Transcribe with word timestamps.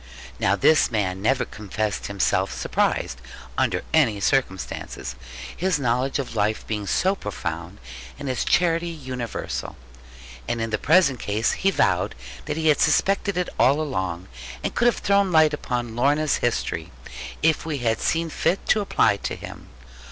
Now 0.39 0.55
this 0.55 0.89
man 0.89 1.21
never 1.21 1.45
confessed 1.45 2.07
himself 2.07 2.51
surprised, 2.51 3.21
under 3.55 3.83
any 3.93 4.19
circumstances; 4.19 5.13
his 5.55 5.77
knowledge 5.77 6.17
of 6.17 6.35
life 6.35 6.65
being 6.65 6.87
so 6.87 7.13
profound, 7.13 7.77
and 8.17 8.27
his 8.27 8.43
charity 8.43 8.89
universal. 8.89 9.75
And 10.47 10.59
in 10.59 10.71
the 10.71 10.79
present 10.79 11.19
case 11.19 11.51
he 11.51 11.69
vowed 11.69 12.15
that 12.45 12.57
he 12.57 12.69
had 12.69 12.79
suspected 12.79 13.37
it 13.37 13.49
all 13.59 13.79
along, 13.79 14.27
and 14.63 14.73
could 14.73 14.87
have 14.87 14.97
thrown 14.97 15.31
light 15.31 15.53
upon 15.53 15.95
Lorna's 15.95 16.37
history, 16.37 16.89
if 17.43 17.63
we 17.63 17.77
had 17.77 17.99
seen 18.01 18.31
fit 18.31 18.67
to 18.69 18.81
apply 18.81 19.17
to 19.17 19.35
him. 19.35 19.67